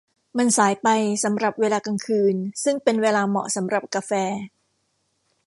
[0.37, 0.87] มันสายไป
[1.23, 4.11] สำหรับเวลากลางคืนซึ่งเป็นเวลาเหมาะสำหรับกาแฟ